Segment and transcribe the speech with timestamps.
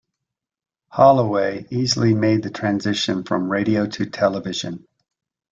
[0.87, 4.87] Holloway easily made the transition from radio to television.